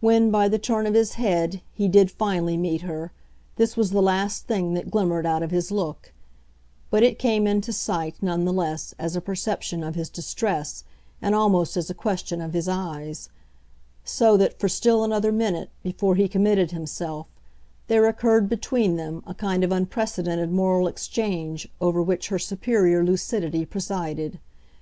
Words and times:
When, 0.00 0.30
by 0.30 0.48
the 0.48 0.58
turn 0.58 0.86
of 0.86 0.94
his 0.94 1.16
head, 1.20 1.60
he 1.74 1.88
did 1.88 2.10
finally 2.10 2.56
meet 2.56 2.80
her, 2.80 3.12
this 3.56 3.76
was 3.76 3.90
the 3.90 4.00
last 4.00 4.46
thing 4.46 4.72
that 4.72 4.90
glimmered 4.90 5.26
out 5.26 5.42
of 5.42 5.50
his 5.50 5.70
look; 5.70 6.14
but 6.88 7.02
it 7.02 7.18
came 7.18 7.46
into 7.46 7.70
sight, 7.70 8.14
none 8.22 8.46
the 8.46 8.52
less, 8.54 8.94
as 8.98 9.14
a 9.14 9.20
perception 9.20 9.84
of 9.84 9.94
his 9.94 10.08
distress 10.08 10.84
and 11.20 11.34
almost 11.34 11.76
as 11.76 11.90
a 11.90 11.92
question 11.94 12.40
of 12.40 12.54
his 12.54 12.66
eyes; 12.66 13.28
so 14.04 14.38
that, 14.38 14.58
for 14.58 14.70
still 14.70 15.04
another 15.04 15.32
minute, 15.32 15.68
before 15.82 16.14
he 16.14 16.28
committed 16.28 16.70
himself, 16.70 17.26
there 17.88 18.06
occurred 18.06 18.48
between 18.48 18.96
them 18.96 19.22
a 19.26 19.34
kind 19.34 19.62
of 19.62 19.70
unprecedented 19.70 20.50
moral 20.50 20.88
exchange 20.88 21.68
over 21.78 22.02
which 22.02 22.28
her 22.28 22.38
superior 22.38 23.04
lucidity 23.04 23.66
presided. 23.66 24.38